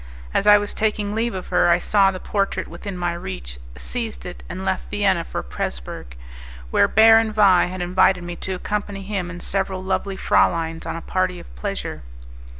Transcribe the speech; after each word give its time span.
As 0.33 0.47
I 0.47 0.57
was 0.57 0.73
taking 0.73 1.13
leave 1.13 1.35
of 1.35 1.49
her, 1.49 1.69
I 1.69 1.77
saw 1.77 2.09
the 2.09 2.19
portrait 2.19 2.67
within 2.67 2.97
my 2.97 3.13
reach, 3.13 3.59
seized 3.77 4.25
it, 4.25 4.41
and 4.49 4.65
left 4.65 4.89
Vienna 4.89 5.23
for 5.23 5.43
Presburg, 5.43 6.15
where 6.71 6.87
Baron 6.87 7.31
Vais 7.31 7.67
had 7.69 7.83
invited 7.83 8.23
me 8.23 8.35
to 8.37 8.53
accompany 8.55 9.03
him 9.03 9.29
and 9.29 9.43
several 9.43 9.83
lovely 9.83 10.17
frauleins 10.17 10.87
on 10.87 10.95
a 10.95 11.01
party 11.01 11.39
of 11.39 11.55
pleasure. 11.55 12.01